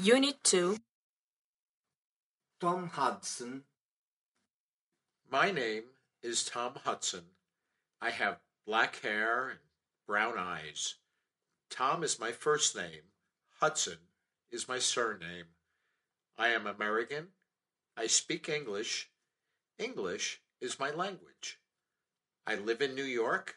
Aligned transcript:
Unit 0.00 0.36
2 0.44 0.76
Tom 2.60 2.86
Hudson, 2.86 3.64
My 5.28 5.50
name 5.50 5.86
is 6.22 6.44
Tom 6.44 6.74
Hudson. 6.84 7.24
I 8.00 8.10
have 8.10 8.38
black 8.64 9.00
hair 9.00 9.48
and 9.48 9.58
brown 10.06 10.34
eyes. 10.38 10.94
Tom 11.68 12.04
is 12.04 12.20
my 12.20 12.30
first 12.30 12.76
name. 12.76 13.10
Hudson 13.58 13.98
is 14.52 14.68
my 14.68 14.78
surname. 14.78 15.46
I 16.38 16.50
am 16.50 16.68
American. 16.68 17.30
I 17.96 18.06
speak 18.06 18.48
English. 18.48 19.10
English 19.80 20.40
is 20.60 20.78
my 20.78 20.92
language. 20.92 21.58
I 22.46 22.54
live 22.54 22.80
in 22.80 22.94
New 22.94 23.02
York. 23.02 23.56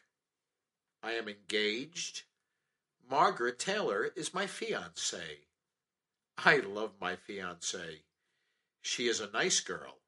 I 1.04 1.12
am 1.12 1.28
engaged. 1.28 2.24
Margaret 3.08 3.60
Taylor 3.60 4.10
is 4.16 4.34
my 4.34 4.46
fiancée. 4.46 5.44
I 6.44 6.56
love 6.56 6.94
my 7.00 7.16
fiancée. 7.16 8.02
She 8.80 9.06
is 9.06 9.20
a 9.20 9.30
nice 9.30 9.60
girl. 9.60 9.98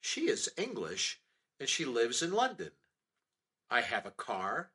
She 0.00 0.28
is 0.28 0.52
English 0.56 1.20
and 1.58 1.68
she 1.68 1.84
lives 1.84 2.22
in 2.22 2.32
London. 2.32 2.70
I 3.68 3.80
have 3.80 4.06
a 4.06 4.12
car. 4.12 4.70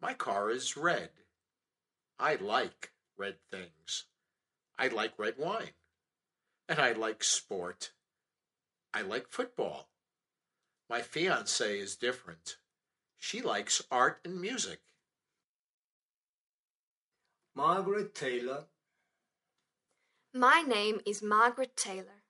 My 0.00 0.14
car 0.14 0.50
is 0.50 0.76
red. 0.76 1.10
I 2.18 2.36
like 2.36 2.92
red 3.18 3.36
things. 3.50 4.04
I 4.78 4.88
like 4.88 5.18
red 5.18 5.34
wine. 5.36 5.74
And 6.68 6.78
I 6.78 6.92
like 6.92 7.22
sport. 7.22 7.92
I 8.94 9.02
like 9.02 9.28
football. 9.28 9.90
My 10.88 11.00
fiancée 11.00 11.78
is 11.78 11.94
different. 11.94 12.56
She 13.18 13.42
likes 13.42 13.82
art 13.90 14.20
and 14.24 14.40
music. 14.40 14.80
Margaret 17.54 18.14
Taylor, 18.14 18.64
My 20.38 20.60
name 20.60 21.00
is 21.06 21.22
Margaret 21.22 21.78
Taylor. 21.78 22.22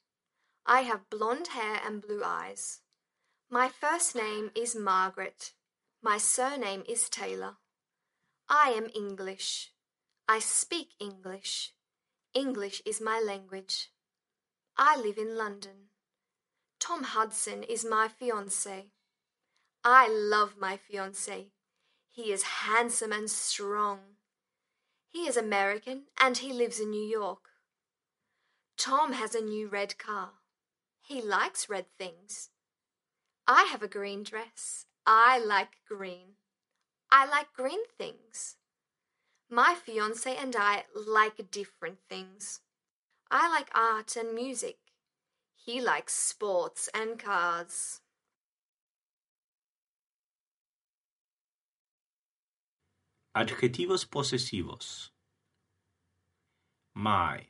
I 0.65 0.83
have 0.83 1.11
blonde 1.11 1.49
hair 1.49 1.81
and 1.85 2.01
blue 2.01 2.23
eyes. 2.25 2.79
My 3.51 3.69
first 3.69 4.15
name 4.15 4.53
is 4.55 4.77
Margaret. 4.77 5.55
My 6.01 6.17
surname 6.17 6.84
is 6.89 7.09
Taylor. 7.09 7.57
I 8.49 8.69
am 8.69 8.91
English. 8.95 9.73
I 10.29 10.39
speak 10.39 10.91
English. 11.01 11.73
English 12.33 12.81
is 12.87 13.01
my 13.01 13.19
language. 13.19 13.91
I 14.77 14.97
live 14.97 15.19
in 15.19 15.37
London. 15.37 15.89
Tom 16.79 17.03
Hudson 17.03 17.65
is 17.65 17.84
my 17.84 18.07
fiance. 18.07 18.93
I 19.83 20.09
love 20.09 20.55
my 20.61 20.77
fiance. 20.77 21.49
He 22.09 22.31
is 22.31 22.45
handsome 22.69 23.11
and 23.11 23.29
strong. 23.29 23.99
He 25.09 25.27
is 25.27 25.37
American 25.37 26.05
and 26.21 26.39
he 26.39 26.53
lives 26.53 26.79
in 26.79 26.93
New 26.93 27.05
York. 27.05 27.45
Tom 28.87 29.15
has 29.15 29.34
a 29.34 29.41
new 29.41 29.67
red 29.67 29.98
car. 29.98 30.31
He 31.01 31.20
likes 31.20 31.69
red 31.69 31.87
things. 31.98 32.51
I 33.45 33.65
have 33.65 33.83
a 33.83 33.89
green 33.89 34.23
dress. 34.23 34.87
I 35.05 35.41
like 35.44 35.78
green. 35.88 36.37
I 37.10 37.27
like 37.27 37.53
green 37.53 37.81
things. 37.99 38.55
My 39.50 39.75
fiance 39.75 40.37
and 40.37 40.55
I 40.55 40.84
like 40.94 41.50
different 41.50 41.99
things. 42.09 42.60
I 43.28 43.49
like 43.49 43.71
art 43.75 44.15
and 44.15 44.33
music. 44.33 44.77
He 45.56 45.81
likes 45.81 46.15
sports 46.15 46.89
and 46.94 47.19
cars. 47.19 48.03
Adjetivos 53.37 54.06
posesivos. 54.06 55.09
My. 56.94 57.47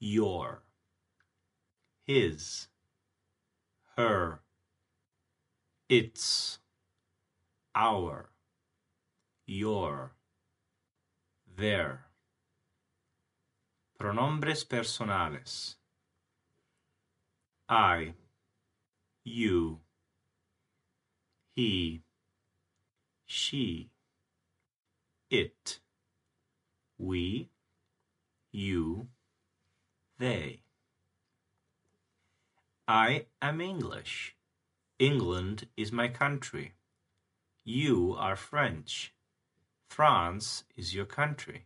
Your. 0.00 0.62
His. 2.06 2.68
Her. 3.96 4.40
Its. 5.90 6.58
Our. 7.74 8.30
Your. 9.46 10.12
Their. 11.54 12.06
Pronombres 13.98 14.64
personales. 14.64 15.74
I. 17.68 18.14
You. 19.22 19.80
He. 21.54 22.00
She. 23.26 23.90
It. 25.28 25.78
We. 26.96 27.50
You. 28.50 29.08
They. 30.20 30.60
I 32.86 33.24
am 33.40 33.62
English. 33.62 34.36
England 34.98 35.66
is 35.78 35.92
my 35.92 36.08
country. 36.08 36.74
You 37.64 38.14
are 38.18 38.36
French. 38.36 39.14
France 39.88 40.64
is 40.76 40.94
your 40.94 41.06
country. 41.06 41.64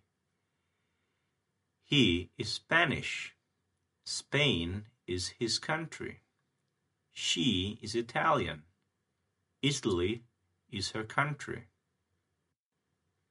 He 1.83 2.31
is 2.39 2.49
Spanish. 2.49 3.35
Spain 4.05 4.85
is 5.09 5.35
his 5.41 5.59
country. 5.59 6.21
She 7.13 7.81
is 7.83 7.97
Italian. 7.97 8.63
Italy 9.63 10.23
is 10.71 10.93
her 10.93 11.03
country. 11.03 11.65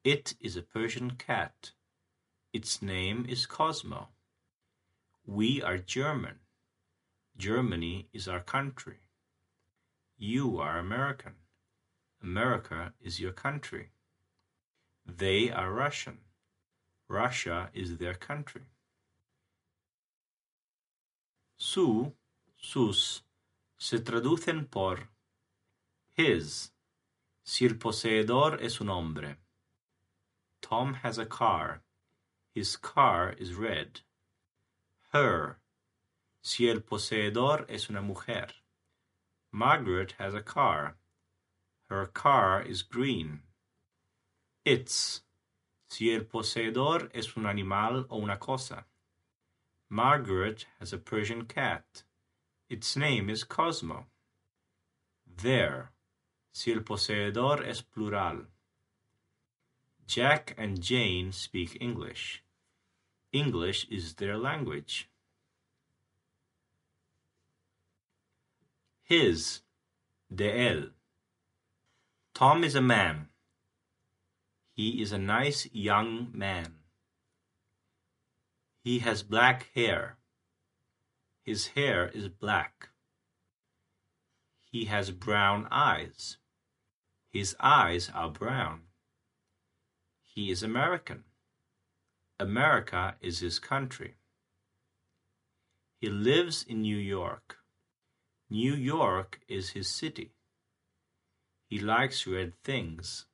It 0.03 0.35
is 0.41 0.57
a 0.57 0.61
Persian 0.61 1.11
cat. 1.11 1.71
Its 2.51 2.81
name 2.81 3.25
is 3.29 3.45
Cosmo. 3.45 4.09
We 5.25 5.61
are 5.61 5.77
German. 5.77 6.39
Germany 7.37 8.09
is 8.11 8.27
our 8.27 8.41
country. 8.41 9.07
You 10.17 10.59
are 10.59 10.77
American. 10.77 11.35
America 12.21 12.93
is 13.01 13.21
your 13.21 13.31
country. 13.31 13.91
They 15.05 15.49
are 15.49 15.71
Russian. 15.71 16.17
Russia 17.07 17.69
is 17.73 17.97
their 17.97 18.15
country. 18.15 18.63
Su, 21.55 22.11
sus, 22.57 23.21
se 23.77 23.99
traducen 23.99 24.69
por 24.69 25.07
his, 26.11 26.71
si 27.45 27.65
el 27.65 27.75
poseedor 27.75 28.61
es 28.61 28.81
un 28.81 28.89
hombre. 28.89 29.37
Tom 30.61 30.95
has 30.95 31.17
a 31.17 31.25
car. 31.25 31.81
His 32.53 32.75
car 32.75 33.33
is 33.37 33.55
red. 33.55 34.01
Her, 35.13 35.59
si 36.41 36.67
el 36.67 36.81
poseedor 36.81 37.67
es 37.69 37.87
una 37.87 38.01
mujer. 38.01 38.47
Margaret 39.51 40.15
has 40.17 40.33
a 40.33 40.41
car. 40.41 40.95
Her 41.87 42.07
car 42.07 42.63
is 42.63 42.81
green. 42.81 43.41
Its, 44.65 45.21
si 45.87 46.11
el 46.11 46.21
poseedor 46.21 47.11
es 47.13 47.37
un 47.37 47.45
animal 47.45 48.07
o 48.09 48.17
una 48.17 48.37
cosa. 48.37 48.85
Margaret 49.87 50.65
has 50.79 50.93
a 50.93 50.97
Persian 50.97 51.43
cat. 51.43 52.01
Its 52.67 52.97
name 52.97 53.29
is 53.29 53.43
Cosmo. 53.43 54.07
Their, 55.27 55.91
si 56.51 56.71
el 56.71 56.79
poseedor 56.79 57.63
es 57.63 57.81
plural. 57.81 58.47
Jack 60.07 60.55
and 60.57 60.81
Jane 60.81 61.31
speak 61.31 61.77
English. 61.79 62.42
English 63.33 63.87
is 63.89 64.13
their 64.13 64.37
language. 64.37 65.09
His, 69.01 69.61
de 70.33 70.49
él. 70.49 70.89
Tom 72.35 72.63
is 72.63 72.75
a 72.75 72.81
man. 72.81 73.29
He 74.71 75.01
is 75.01 75.11
a 75.11 75.17
nice 75.17 75.67
young 75.73 76.29
man. 76.33 76.75
He 78.83 78.99
has 78.99 79.23
black 79.23 79.69
hair. 79.73 80.17
His 81.41 81.67
hair 81.67 82.09
is 82.09 82.29
black. 82.29 82.89
He 84.71 84.85
has 84.85 85.11
brown 85.11 85.67
eyes. 85.71 86.37
His 87.29 87.55
eyes 87.59 88.11
are 88.13 88.29
brown. 88.29 88.81
He 90.21 90.51
is 90.51 90.63
American. 90.63 91.23
America 92.43 93.15
is 93.21 93.39
his 93.39 93.57
country. 93.57 94.15
He 96.01 96.09
lives 96.09 96.65
in 96.67 96.81
New 96.81 96.97
York. 96.97 97.59
New 98.49 98.75
York 98.75 99.39
is 99.47 99.69
his 99.69 99.87
city. 99.87 100.33
He 101.69 101.79
likes 101.79 102.27
red 102.27 102.51
things. 102.61 103.27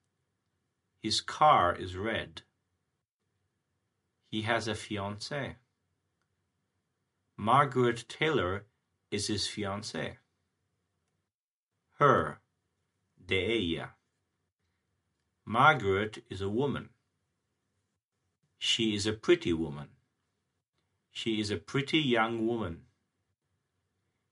His 1.01 1.21
car 1.21 1.75
is 1.75 1.97
red. 1.97 2.43
He 4.29 4.43
has 4.43 4.67
a 4.67 4.73
fiancée. 4.73 5.55
Margaret 7.35 8.05
Taylor 8.07 8.67
is 9.09 9.25
his 9.25 9.47
fiancée. 9.47 10.17
Her, 11.97 12.41
de 13.25 13.41
ella. 13.57 13.95
Margaret 15.47 16.23
is 16.29 16.41
a 16.41 16.49
woman. 16.61 16.89
She 18.59 18.93
is 18.93 19.05
a 19.05 19.13
pretty 19.13 19.53
woman. 19.53 19.87
She 21.11 21.39
is 21.39 21.49
a 21.49 21.57
pretty 21.57 21.99
young 21.99 22.45
woman. 22.45 22.85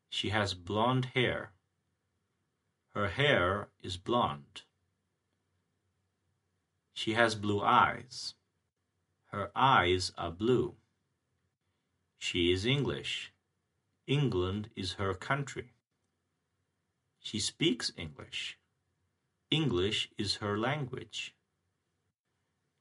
She 0.10 0.30
has 0.30 0.54
blonde 0.54 1.06
hair. 1.16 1.54
Her 2.94 3.08
hair 3.08 3.70
is 3.82 3.96
blonde. 3.96 4.64
She 6.94 7.14
has 7.14 7.36
blue 7.36 7.62
eyes. 7.62 8.34
Her 9.28 9.50
eyes 9.56 10.12
are 10.18 10.32
blue. 10.32 10.76
She 12.20 12.52
is 12.52 12.66
English. 12.66 13.32
England 14.08 14.70
is 14.76 14.94
her 14.94 15.14
country. 15.14 15.74
She 17.20 17.40
speaks 17.40 17.94
English. 17.98 18.58
English 19.50 20.10
is 20.18 20.36
her 20.36 20.58
language. 20.58 21.34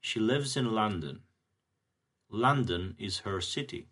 She 0.01 0.19
lives 0.19 0.57
in 0.57 0.73
London. 0.73 1.23
London 2.29 2.95
is 2.99 3.19
her 3.19 3.39
city. 3.39 3.87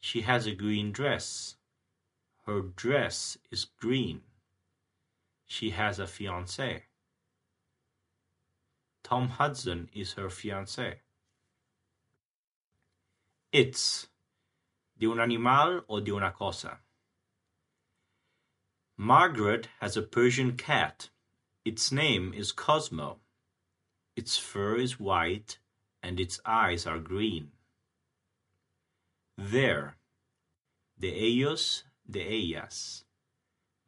She 0.00 0.22
has 0.22 0.46
a 0.46 0.54
green 0.54 0.92
dress. 0.92 1.56
Her 2.46 2.62
dress 2.62 3.36
is 3.50 3.64
green. 3.64 4.22
She 5.46 5.70
has 5.70 5.98
a 5.98 6.04
fiancé. 6.04 6.82
Tom 9.02 9.28
Hudson 9.28 9.88
is 9.92 10.14
her 10.14 10.28
fiancé. 10.28 10.96
It's 13.52 14.08
de 14.98 15.06
un 15.06 15.20
animal 15.20 15.82
o 15.88 16.00
de 16.00 16.12
una 16.12 16.32
cosa. 16.32 16.78
Margaret 18.96 19.68
has 19.80 19.96
a 19.96 20.02
Persian 20.02 20.56
cat. 20.56 21.10
Its 21.64 21.92
name 21.92 22.32
is 22.32 22.52
Cosmo. 22.52 23.18
Its 24.16 24.38
fur 24.38 24.76
is 24.76 24.98
white 24.98 25.58
and 26.06 26.20
its 26.20 26.38
eyes 26.46 26.86
are 26.86 27.00
green. 27.00 27.50
Their, 29.36 29.96
the 30.96 31.12
ellos, 31.26 31.82
the 32.08 32.22
ellas. 32.22 33.04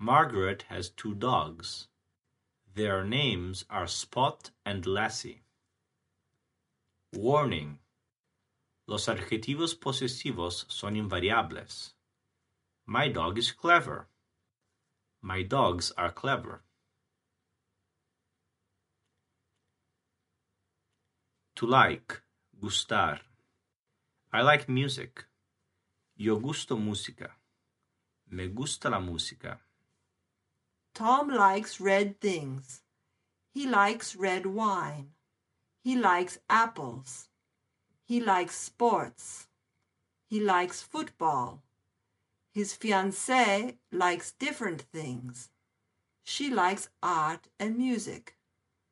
Margaret 0.01 0.65
has 0.69 0.91
two 0.91 1.15
dogs. 1.15 1.87
Their 2.75 3.05
names 3.05 3.65
are 3.71 3.87
Spot 3.87 4.51
and 4.67 4.85
Lassie. 4.85 5.43
Warning. 7.13 7.79
Los 8.89 9.07
adjetivos 9.07 9.79
posesivos 9.79 10.65
son 10.69 10.97
invariables. 10.97 11.93
My 12.85 13.07
dog 13.09 13.39
is 13.39 13.53
clever. 13.53 14.09
My 15.23 15.43
dogs 15.43 15.93
are 15.97 16.11
clever. 16.11 16.63
To 21.59 21.67
like, 21.67 22.23
gustar. 22.63 23.19
I 24.33 24.43
like 24.43 24.69
music. 24.69 25.25
Yo 26.17 26.39
gusto 26.39 26.77
música. 26.77 27.31
Me 28.31 28.47
gusta 28.47 28.89
la 28.89 29.01
música. 29.01 29.59
Tom 30.95 31.29
likes 31.31 31.81
red 31.81 32.21
things. 32.21 32.83
He 33.53 33.67
likes 33.67 34.15
red 34.15 34.47
wine. 34.47 35.15
He 35.83 35.97
likes 35.97 36.39
apples. 36.49 37.29
He 38.05 38.21
likes 38.21 38.55
sports. 38.57 39.49
He 40.31 40.39
likes 40.39 40.81
football. 40.81 41.65
His 42.55 42.73
fiancée 42.73 43.79
likes 43.91 44.31
different 44.31 44.83
things. 44.93 45.49
She 46.23 46.51
likes 46.51 46.89
art 47.03 47.49
and 47.59 47.77
music. 47.77 48.37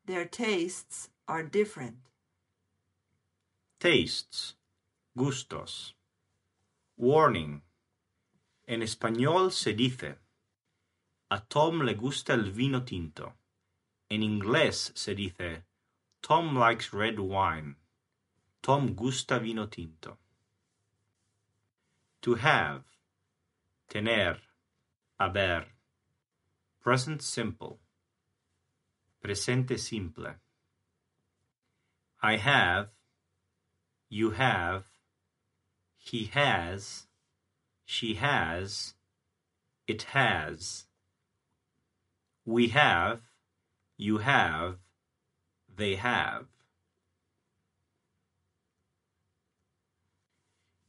Their 0.05 0.25
tastes 0.25 1.11
are 1.29 1.45
different. 1.45 2.11
Tastes, 3.79 4.57
gustos. 5.15 5.95
Warning. 6.97 7.63
En 8.67 8.83
español 8.83 9.53
se 9.53 9.75
dice, 9.75 10.19
a 11.31 11.41
Tom 11.41 11.83
le 11.83 11.95
gusta 11.95 12.33
el 12.33 12.53
vino 12.53 12.85
tinto. 12.85 13.35
En 14.09 14.23
inglés 14.23 14.93
se 14.95 15.15
dice, 15.15 15.65
Tom 16.23 16.57
likes 16.57 16.91
red 16.91 17.19
wine. 17.19 17.77
Tom 18.63 18.95
gusta 18.95 19.39
vino 19.39 19.69
tinto. 19.69 20.17
To 22.23 22.35
have, 22.37 22.85
tener, 23.89 24.41
haber. 25.21 25.67
Present 26.81 27.21
simple. 27.21 27.79
Presente 29.21 29.79
simple. 29.79 30.41
I 32.23 32.37
have, 32.39 32.96
you 34.09 34.31
have, 34.31 34.85
he 35.99 36.27
has, 36.27 37.07
she 37.85 38.15
has, 38.15 38.95
it 39.87 40.03
has. 40.15 40.85
We 42.45 42.69
have, 42.69 43.21
you 43.97 44.19
have, 44.19 44.77
they 45.77 45.97
have. 45.97 46.47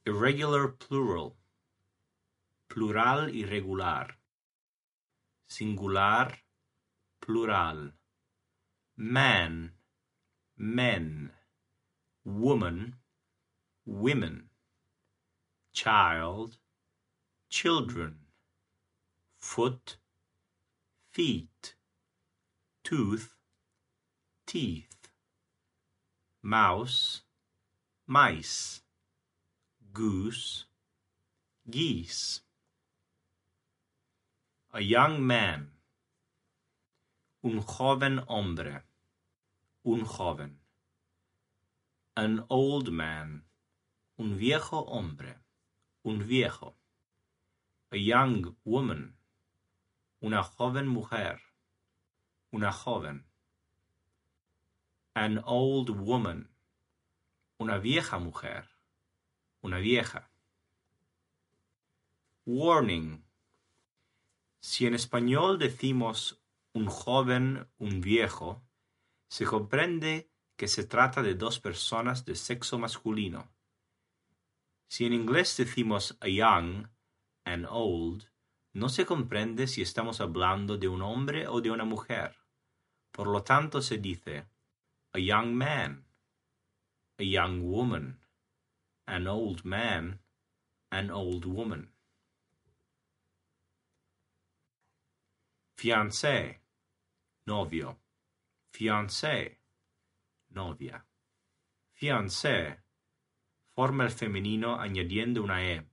Irregular 0.06 0.68
plural. 0.68 1.36
Plural 2.70 3.28
irregular. 3.30 4.08
Singular, 5.48 6.32
plural. 7.22 7.92
Man, 8.96 9.72
men. 10.58 11.32
Woman, 12.24 12.96
women. 13.88 14.44
Child, 15.72 16.58
children. 17.50 18.18
Foot, 19.38 19.96
feet. 21.10 21.74
Tooth, 22.84 23.34
teeth. 24.46 25.10
Mouse, 26.44 27.22
mice. 28.06 28.82
Goose, 29.94 30.66
geese. 31.70 32.42
A 34.74 34.82
young 34.82 35.26
man. 35.26 35.70
Un 37.44 37.62
joven 37.62 38.22
hombre. 38.28 38.84
Un 39.86 40.04
joven. 40.06 40.58
An 42.16 42.44
old 42.50 42.92
man. 42.92 43.44
Un 44.20 44.36
viejo 44.36 44.80
hombre. 44.80 45.38
Un 46.02 46.26
viejo. 46.26 46.76
A 47.92 47.98
young 47.98 48.56
woman. 48.64 49.16
Una 50.22 50.42
joven 50.42 50.88
mujer. 50.88 51.40
Una 52.50 52.72
joven. 52.72 53.28
An 55.14 55.44
old 55.46 55.92
woman. 55.92 56.50
Una 57.60 57.78
vieja 57.78 58.18
mujer. 58.18 58.68
Una 59.62 59.78
vieja. 59.78 60.32
Warning. 62.46 63.24
Si 64.60 64.88
en 64.88 64.96
español 64.96 65.60
decimos 65.60 66.44
un 66.74 66.88
joven, 66.88 67.70
un 67.78 68.02
viejo, 68.02 68.68
se 69.30 69.46
comprende 69.46 70.32
que 70.56 70.68
se 70.68 70.86
trata 70.86 71.22
de 71.22 71.36
dos 71.36 71.60
personas 71.60 72.26
de 72.26 72.34
sexo 72.34 72.80
masculino. 72.80 73.56
Si 74.88 75.06
en 75.06 75.14
inglés 75.14 75.56
decimos 75.58 76.18
a 76.22 76.28
young, 76.28 76.88
an 77.46 77.66
old, 77.70 78.30
no 78.74 78.90
se 78.90 79.06
comprende 79.06 79.68
si 79.68 79.82
estamos 79.82 80.22
hablando 80.22 80.78
de 80.78 80.88
un 80.88 81.02
hombre 81.02 81.48
o 81.48 81.62
de 81.62 81.72
una 81.72 81.86
mujer. 81.86 82.38
Por 83.12 83.28
lo 83.28 83.44
tanto 83.44 83.82
se 83.82 83.98
dice 83.98 84.48
a 85.14 85.20
young 85.20 85.54
man, 85.54 86.06
a 87.18 87.24
young 87.24 87.62
woman, 87.64 88.20
an 89.08 89.28
old 89.28 89.66
man, 89.66 90.22
an 90.92 91.10
old 91.10 91.46
woman. 91.46 91.94
Fiancé, 95.76 96.62
novio. 97.46 98.00
Fiancé, 98.72 99.62
novia. 100.50 101.06
Fiancé, 101.94 102.84
forma 103.78 104.06
el 104.06 104.10
femenino 104.10 104.80
añadiendo 104.80 105.44
una 105.44 105.64
E, 105.64 105.88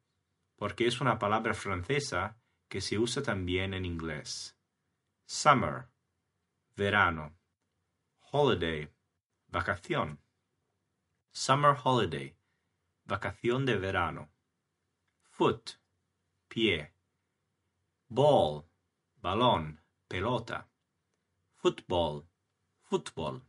porque 0.57 0.87
es 0.87 1.03
una 1.03 1.19
palabra 1.19 1.53
francesa 1.53 2.41
que 2.67 2.81
se 2.81 2.99
usa 2.99 3.23
también 3.23 3.75
en 3.75 3.85
inglés. 3.85 4.57
Summer, 5.27 5.91
verano. 6.75 7.37
Holiday, 8.33 8.91
vacación. 9.49 10.19
Summer 11.31 11.77
holiday, 11.85 12.35
vacación 13.05 13.67
de 13.67 13.77
verano. 13.77 14.31
Foot, 15.29 15.73
pie. 16.49 16.91
Ball, 18.09 18.65
balón, 19.17 19.83
pelota. 20.09 20.71
Football, 21.57 22.27
fútbol. 22.81 23.43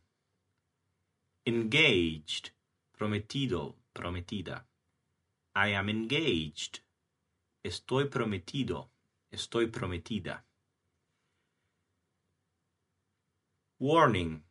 Engaged, 1.46 2.52
prometido, 2.92 3.78
prometida. 3.96 4.66
I 5.56 5.70
am 5.70 5.90
engaged. 5.90 6.82
Estoy 7.64 8.10
prometido, 8.10 8.92
estoy 9.32 9.68
prometida. 9.68 10.44
Warning. 13.80 14.44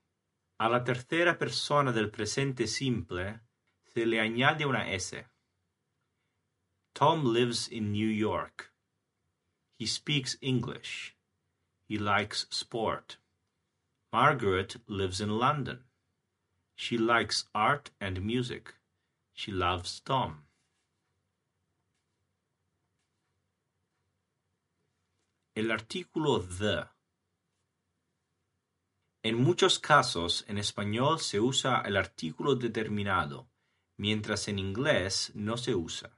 A 0.58 0.68
la 0.68 0.82
tercera 0.82 1.38
persona 1.38 1.92
del 1.92 2.10
presente 2.10 2.66
simple 2.66 3.40
se 3.84 4.06
le 4.06 4.18
añade 4.18 4.64
una 4.64 4.90
S. 4.92 5.26
Tom 6.94 7.32
lives 7.32 7.68
in 7.68 7.92
New 7.92 8.08
York. 8.08 8.72
He 9.78 9.86
speaks 9.86 10.36
English. 10.40 11.16
He 11.88 11.98
likes 11.98 12.46
sport. 12.50 13.18
Margaret 14.12 14.76
lives 14.86 15.20
in 15.20 15.38
London. 15.38 15.84
She 16.76 16.96
likes 16.96 17.44
art 17.54 17.90
and 18.00 18.24
music. 18.24 18.74
She 19.34 19.50
loves 19.50 20.00
Tom. 20.00 20.44
El 25.56 25.70
artículo 25.70 26.38
the. 26.38 26.88
En 29.24 29.42
muchos 29.42 29.78
casos 29.80 30.44
en 30.48 30.58
español 30.58 31.18
se 31.18 31.40
usa 31.40 31.82
el 31.84 31.96
artículo 31.96 32.54
determinado, 32.54 33.48
mientras 33.98 34.46
en 34.48 34.58
inglés 34.60 35.32
no 35.34 35.56
se 35.56 35.74
usa. 35.74 36.16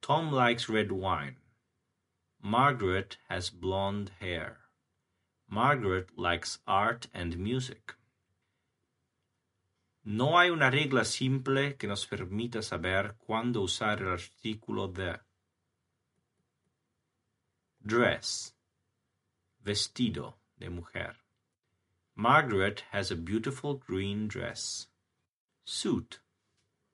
Tom 0.00 0.32
likes 0.32 0.68
red 0.68 0.92
wine. 0.92 1.38
Margaret 2.40 3.18
has 3.28 3.50
blonde 3.50 4.12
hair. 4.20 4.68
Margaret 5.48 6.16
likes 6.16 6.60
art 6.66 7.08
and 7.12 7.36
music. 7.36 7.97
No 10.10 10.38
hay 10.38 10.48
una 10.48 10.70
regla 10.70 11.04
simple 11.04 11.76
que 11.76 11.86
nos 11.86 12.06
permita 12.06 12.62
saber 12.62 13.16
cuándo 13.18 13.60
usar 13.60 14.00
el 14.00 14.08
artículo 14.08 14.88
de. 14.88 15.20
Dress. 17.78 18.56
Vestido 19.60 20.38
de 20.56 20.70
mujer. 20.70 21.18
Margaret 22.14 22.84
has 22.90 23.10
a 23.10 23.16
beautiful 23.16 23.74
green 23.86 24.28
dress. 24.28 24.90
Suit. 25.64 26.22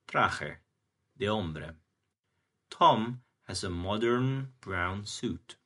Traje. 0.08 0.58
De 1.14 1.28
hombre. 1.28 1.76
Tom 2.68 3.22
has 3.46 3.62
a 3.62 3.70
modern 3.70 4.54
brown 4.60 5.06
suit. 5.06 5.56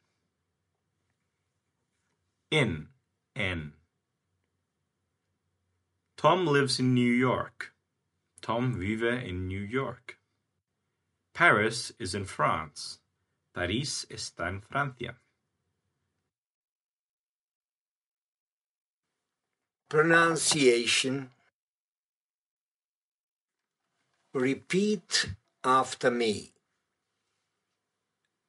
In. 2.50 2.90
En. 3.34 3.77
Tom 6.18 6.48
lives 6.48 6.80
in 6.80 6.94
New 6.94 7.12
York. 7.12 7.72
Tom 8.42 8.74
vive 8.74 9.04
en 9.04 9.46
New 9.46 9.60
York. 9.60 10.18
Paris 11.32 11.92
is 12.00 12.12
in 12.12 12.24
France. 12.24 12.98
París 13.54 14.04
está 14.10 14.48
en 14.48 14.60
Francia. 14.60 15.14
Pronunciation. 19.88 21.30
Repeat 24.34 25.26
after 25.62 26.10
me. 26.10 26.50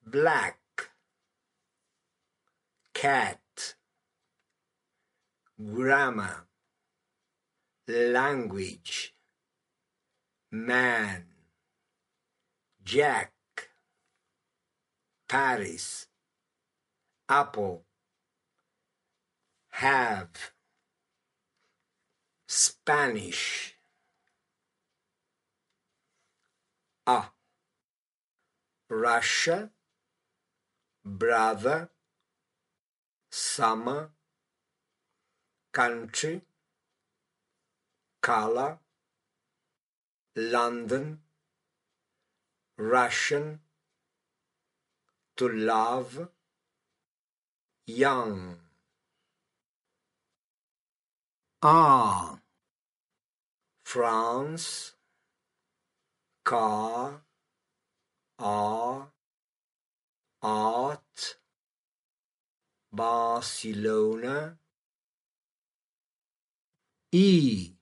Black. 0.03 0.57
Cat. 2.95 3.75
Grammar. 5.63 6.48
Language. 7.89 9.15
Man. 10.51 11.25
Jack. 12.83 13.33
Paris. 15.27 16.05
Apple. 17.27 17.81
Have. 19.69 20.29
Spanish. 22.47 23.73
A. 27.07 27.23
Russia. 28.87 29.71
Brother. 31.03 31.89
Summer. 33.31 34.11
Country. 35.71 36.43
Color. 38.21 38.79
London. 40.35 41.19
Russian. 42.77 43.59
To 45.37 45.47
love. 45.49 46.29
Young. 47.87 48.57
Ah. 51.61 52.39
France. 53.83 54.93
Car. 56.43 57.21
Art. 60.41 61.37
Barcelona. 62.91 64.57
E. 67.11 67.78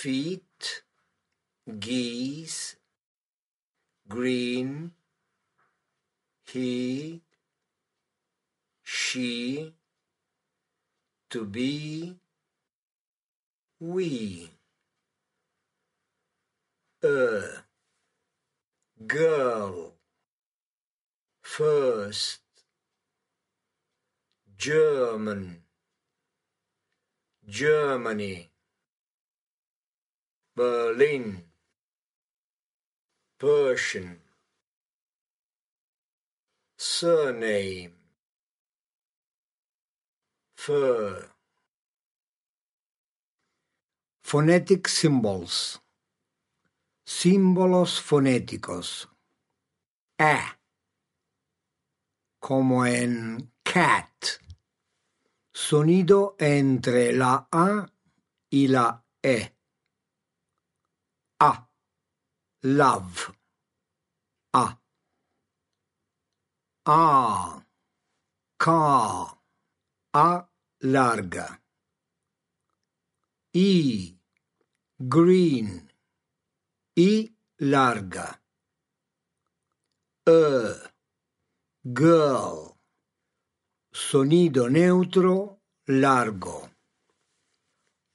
Feet. 0.00 0.84
Geese. 1.80 2.76
Green. 4.08 4.92
He. 6.46 7.20
She. 8.84 9.74
To 11.30 11.44
be. 11.44 12.14
We. 13.80 14.52
A. 17.02 17.42
Girl. 19.04 19.94
First. 21.42 22.38
German. 24.56 25.64
Germany. 27.48 28.47
Berlin. 30.58 31.44
Persian. 33.38 34.18
Surname. 36.76 37.92
Fur. 40.56 41.30
Phonetic 44.20 44.88
symbols. 44.88 45.80
Símbolos 47.06 48.00
fonéticos. 48.00 49.08
A. 50.18 50.58
Como 52.40 52.84
en 52.84 53.52
cat. 53.62 54.40
Sonido 55.54 56.34
entre 56.40 57.12
la 57.12 57.48
A 57.52 57.86
y 58.50 58.66
la 58.66 59.04
E. 59.22 59.54
A. 61.40 61.68
Love. 62.64 63.32
A. 64.52 64.76
A. 66.86 67.64
Car. 68.58 69.38
A 70.12 70.44
larga. 70.82 71.60
I. 73.54 74.18
Green. 74.98 75.88
I 76.96 77.32
larga. 77.60 78.40
E. 80.26 80.74
Girl. 81.84 82.76
Sonido 83.92 84.68
neutro 84.68 85.60
largo. 85.86 86.70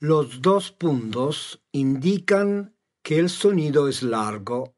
Los 0.01 0.41
dos 0.41 0.73
puntos 0.73 1.63
indican 1.71 2.72
que 3.03 3.19
el 3.19 3.27
sonido 3.27 3.87
es 3.89 4.01
largo. 4.01 4.73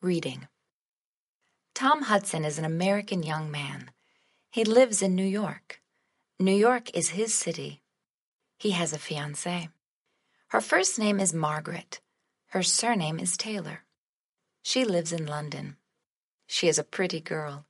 Reading. 0.00 0.46
Tom 1.74 2.02
Hudson 2.02 2.44
is 2.44 2.58
an 2.58 2.64
American 2.64 3.24
young 3.24 3.50
man. 3.50 3.90
He 4.50 4.64
lives 4.64 5.02
in 5.02 5.16
New 5.16 5.26
York. 5.26 5.80
New 6.38 6.54
York 6.54 6.96
is 6.96 7.10
his 7.10 7.34
city. 7.34 7.82
He 8.56 8.70
has 8.70 8.92
a 8.92 8.98
fiancée. 8.98 9.70
Her 10.48 10.60
first 10.60 10.98
name 10.98 11.18
is 11.18 11.34
Margaret. 11.34 12.00
Her 12.50 12.62
surname 12.62 13.18
is 13.18 13.36
Taylor. 13.36 13.80
She 14.62 14.84
lives 14.84 15.12
in 15.12 15.26
London. 15.26 15.76
She 16.46 16.68
is 16.68 16.78
a 16.78 16.84
pretty 16.84 17.20
girl. 17.20 17.66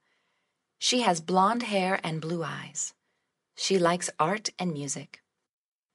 She 0.79 1.01
has 1.01 1.23
blonde 1.23 1.63
hair 1.63 2.01
and 2.05 2.21
blue 2.21 2.43
eyes. 2.43 2.93
She 3.55 3.79
likes 3.79 4.11
art 4.19 4.51
and 4.59 4.75
music. 4.75 5.22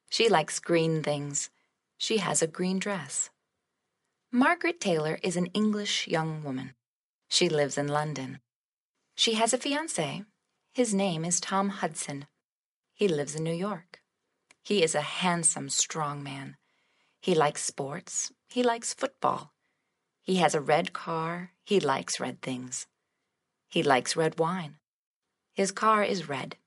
She 0.10 0.30
likes 0.30 0.60
green 0.60 1.04
things. 1.04 1.50
She 1.98 2.18
has 2.18 2.42
a 2.42 2.48
green 2.48 2.80
dress. 2.80 3.30
Margaret 4.32 4.80
Taylor 4.80 5.20
is 5.24 5.36
an 5.36 5.48
English 5.48 6.08
young 6.08 6.44
woman. 6.44 6.74
She 7.30 7.50
lives 7.50 7.78
in 7.78 7.88
London. 7.88 8.40
She 9.16 9.34
has 9.34 9.54
a 9.54 9.58
fiance. 9.58 10.24
His 10.74 10.94
name 10.94 11.26
is 11.26 11.40
Tom 11.40 11.70
Hudson. 11.70 12.28
He 12.94 13.08
lives 13.08 13.36
in 13.36 13.44
New 13.44 13.54
York. 13.54 14.02
He 14.64 14.84
is 14.84 14.96
a 14.96 15.02
handsome, 15.02 15.70
strong 15.70 16.24
man. 16.24 16.58
He 17.22 17.34
likes 17.34 17.64
sports. 17.64 18.32
He 18.50 18.64
likes 18.64 18.94
football. 18.94 19.54
He 20.22 20.36
has 20.36 20.54
a 20.54 20.62
red 20.62 20.94
car. 20.94 21.52
He 21.64 21.80
likes 21.80 22.20
red 22.20 22.42
things. 22.42 22.86
He 23.70 23.82
likes 23.82 24.16
red 24.16 24.40
wine. 24.40 24.76
His 25.54 25.72
car 25.72 26.04
is 26.04 26.30
red. 26.30 26.58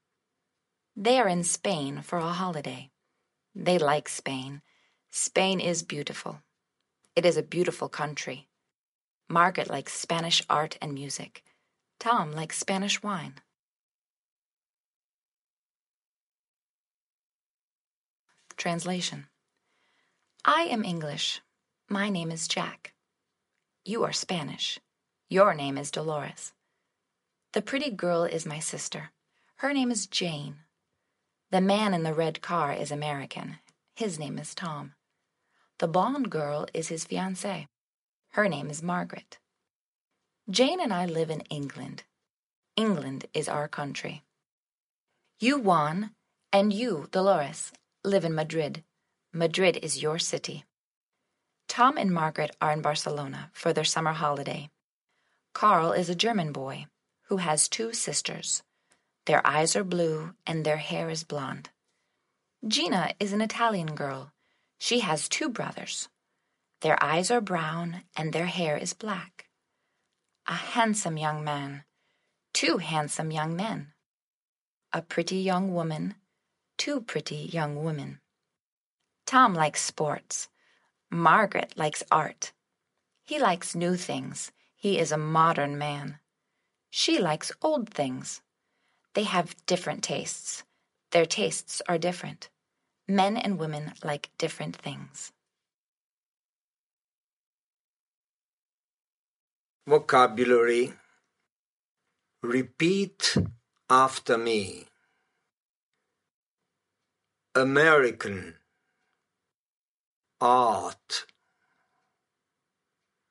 They 0.96 1.18
are 1.18 1.28
in 1.28 1.44
Spain 1.44 2.02
for 2.02 2.18
a 2.18 2.32
holiday. 2.32 2.90
They 3.54 3.78
like 3.78 4.08
Spain. 4.08 4.62
Spain 5.10 5.60
is 5.60 5.82
beautiful. 5.82 6.42
It 7.16 7.26
is 7.26 7.36
a 7.36 7.42
beautiful 7.42 7.88
country. 7.88 8.48
Margaret 9.28 9.68
likes 9.68 9.92
Spanish 9.92 10.42
art 10.48 10.78
and 10.80 10.94
music. 10.94 11.42
Tom 11.98 12.32
likes 12.32 12.58
Spanish 12.58 13.02
wine. 13.02 13.34
Translation 18.56 19.26
I 20.44 20.62
am 20.62 20.84
English. 20.84 21.40
My 21.88 22.08
name 22.08 22.30
is 22.30 22.48
Jack. 22.48 22.92
You 23.84 24.04
are 24.04 24.12
Spanish. 24.12 24.78
Your 25.28 25.54
name 25.54 25.76
is 25.76 25.90
Dolores. 25.90 26.52
The 27.52 27.62
pretty 27.62 27.90
girl 27.90 28.24
is 28.24 28.46
my 28.46 28.58
sister. 28.58 29.10
Her 29.56 29.72
name 29.72 29.90
is 29.90 30.06
Jane. 30.06 30.56
The 31.50 31.60
man 31.60 31.94
in 31.94 32.04
the 32.04 32.14
red 32.14 32.42
car 32.42 32.72
is 32.72 32.92
American. 32.92 33.58
His 33.96 34.20
name 34.20 34.38
is 34.38 34.54
Tom. 34.54 34.94
The 35.80 35.88
blonde 35.88 36.30
girl 36.30 36.66
is 36.72 36.88
his 36.88 37.04
fiancée. 37.04 37.66
Her 38.30 38.48
name 38.48 38.70
is 38.70 38.84
Margaret. 38.84 39.38
Jane 40.48 40.80
and 40.80 40.92
I 40.92 41.06
live 41.06 41.28
in 41.28 41.40
England. 41.50 42.04
England 42.76 43.26
is 43.34 43.48
our 43.48 43.66
country. 43.66 44.22
You, 45.40 45.58
Juan, 45.58 46.10
and 46.52 46.72
you, 46.72 47.08
Dolores, 47.10 47.72
live 48.04 48.24
in 48.24 48.34
Madrid. 48.34 48.84
Madrid 49.32 49.76
is 49.82 50.02
your 50.02 50.20
city. 50.20 50.64
Tom 51.66 51.96
and 51.96 52.12
Margaret 52.12 52.54
are 52.60 52.72
in 52.72 52.80
Barcelona 52.80 53.50
for 53.52 53.72
their 53.72 53.84
summer 53.84 54.12
holiday. 54.12 54.70
Carl 55.52 55.90
is 55.92 56.08
a 56.08 56.14
German 56.14 56.52
boy 56.52 56.86
who 57.28 57.38
has 57.38 57.68
two 57.68 57.92
sisters. 57.92 58.62
Their 59.30 59.46
eyes 59.46 59.76
are 59.76 59.84
blue 59.84 60.34
and 60.44 60.66
their 60.66 60.78
hair 60.78 61.08
is 61.08 61.22
blonde. 61.22 61.70
Gina 62.66 63.14
is 63.20 63.32
an 63.32 63.40
Italian 63.40 63.94
girl. 63.94 64.32
She 64.76 64.98
has 65.06 65.28
two 65.28 65.48
brothers. 65.48 66.08
Their 66.80 67.00
eyes 67.00 67.30
are 67.30 67.40
brown 67.40 68.02
and 68.16 68.32
their 68.32 68.46
hair 68.46 68.76
is 68.76 68.92
black. 68.92 69.46
A 70.48 70.54
handsome 70.74 71.16
young 71.16 71.44
man. 71.44 71.84
Two 72.52 72.78
handsome 72.78 73.30
young 73.30 73.54
men. 73.54 73.92
A 74.92 75.00
pretty 75.00 75.36
young 75.36 75.74
woman. 75.74 76.16
Two 76.76 77.00
pretty 77.00 77.48
young 77.52 77.84
women. 77.84 78.18
Tom 79.26 79.54
likes 79.54 79.80
sports. 79.80 80.48
Margaret 81.08 81.74
likes 81.76 82.02
art. 82.10 82.52
He 83.24 83.38
likes 83.38 83.76
new 83.76 83.94
things. 83.94 84.50
He 84.74 84.98
is 84.98 85.12
a 85.12 85.16
modern 85.16 85.78
man. 85.78 86.18
She 86.90 87.20
likes 87.20 87.52
old 87.62 87.90
things. 87.90 88.42
They 89.14 89.24
have 89.24 89.56
different 89.66 90.02
tastes. 90.04 90.62
Their 91.10 91.26
tastes 91.26 91.82
are 91.88 91.98
different. 91.98 92.48
Men 93.08 93.36
and 93.36 93.58
women 93.58 93.92
like 94.04 94.30
different 94.38 94.76
things. 94.76 95.32
Vocabulary 99.86 100.92
Repeat 102.42 103.36
after 103.90 104.38
me. 104.38 104.86
American 107.54 108.54
Art 110.40 111.26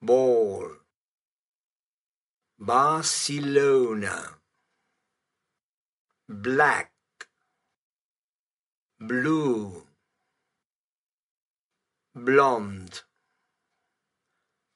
Ball 0.01 0.69
Barcelona 2.59 4.38
Black 6.31 6.91
Blue 8.99 9.87
Blonde 12.13 13.01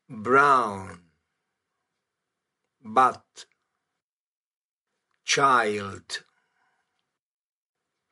Brown 0.09 0.99
but 2.83 3.45
child 5.23 6.23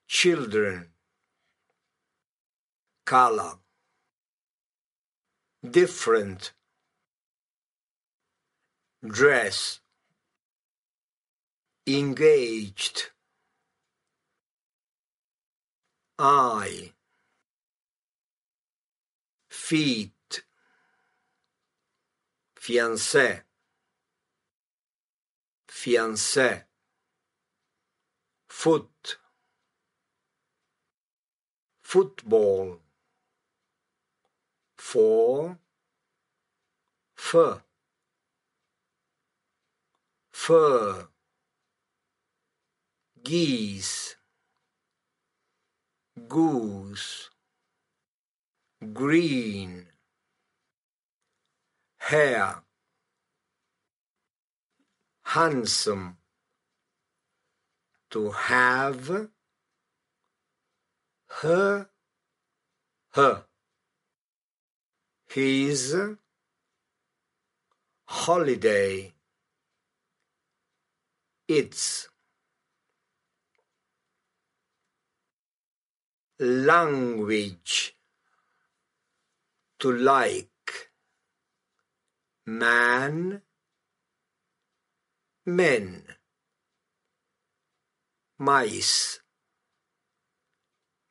children 0.08 0.90
color 3.06 3.54
different 5.68 6.54
dress 9.04 9.80
engaged 11.88 13.10
eye 16.22 16.94
feet 19.50 20.46
fiancé 22.56 23.42
fiancé 25.68 26.66
foot 28.48 29.18
football 31.82 32.80
for 34.78 35.58
fur 37.16 37.64
fur 40.32 41.08
geese 43.24 44.21
goose. 46.28 47.30
Green. 48.94 49.88
Hair. 52.00 52.64
Handsome. 55.24 56.18
To 58.10 58.32
have. 58.32 59.30
Her. 61.42 61.90
Her. 63.14 63.44
His. 65.30 65.96
Holiday. 68.06 69.14
Its 71.48 72.08
language 76.42 77.96
to 79.78 79.92
like 79.92 80.90
man 82.48 83.44
men 85.46 86.04
mice 88.40 89.20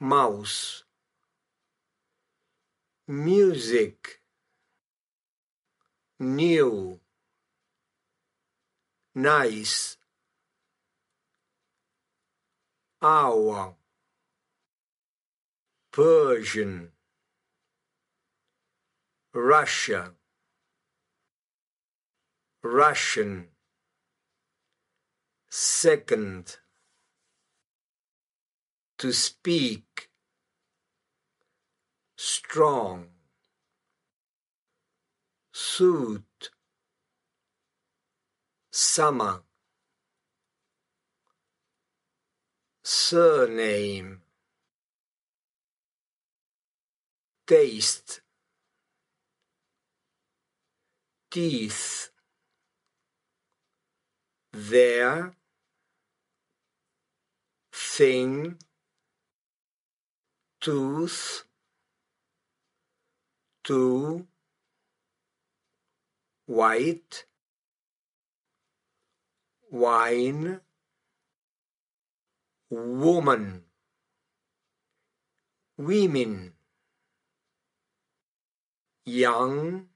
mouse 0.00 0.82
music 3.06 4.20
new 6.18 6.98
nice 9.14 9.96
our 13.00 13.76
Persian, 16.00 16.92
Russia, 19.34 20.12
Russian, 22.62 23.48
second, 25.50 26.56
to 28.96 29.12
speak, 29.12 30.08
strong, 32.16 33.08
suit, 35.52 36.50
summer, 38.70 39.42
surname, 42.82 44.22
taste, 47.50 48.20
teeth, 51.32 52.10
their, 54.52 55.34
thing, 57.72 58.54
tooth, 60.60 61.42
to, 63.64 64.28
white, 66.46 67.24
wine, 69.72 70.60
woman, 72.70 73.64
women, 75.76 76.52
young, 79.10 79.86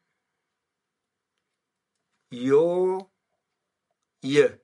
your, 2.30 3.08
ye. 4.22 4.63